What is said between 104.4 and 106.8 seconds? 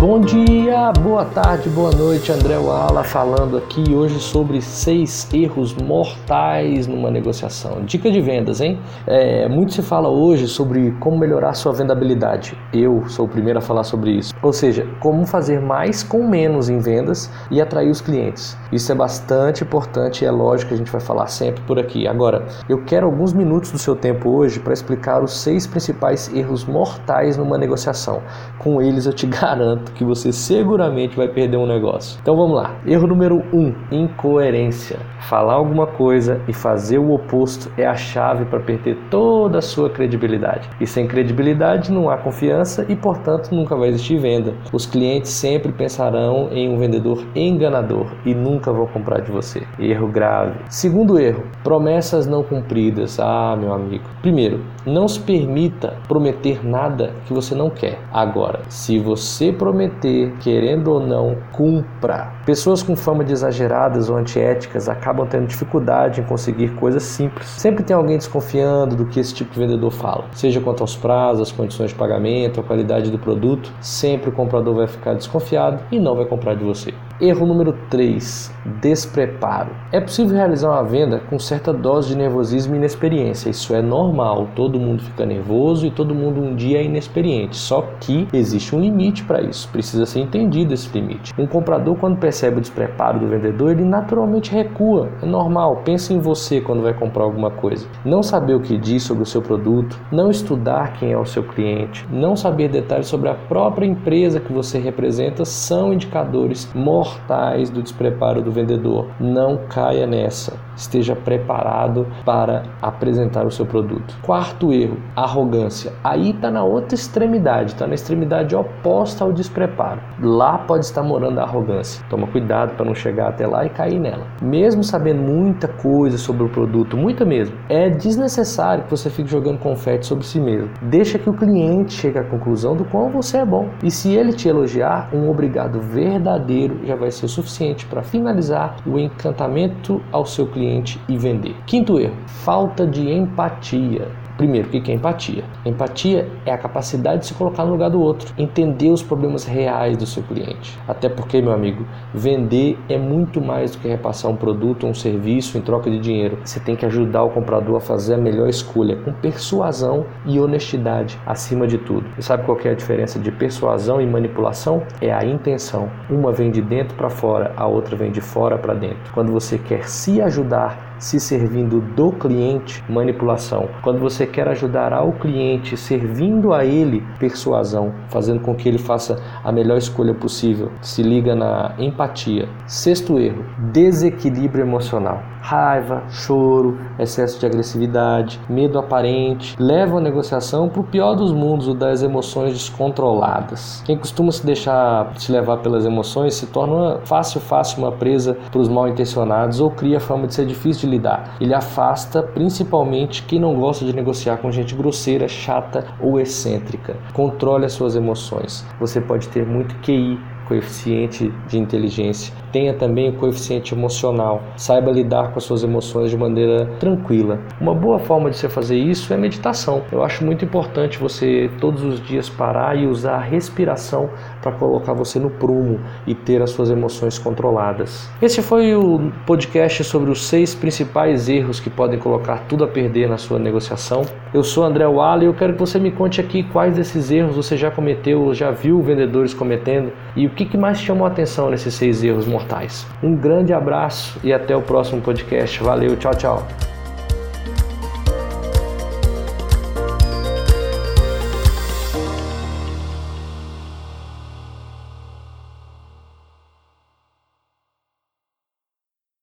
que você representa são indicadores